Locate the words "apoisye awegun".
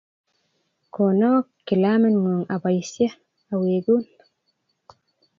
2.55-4.03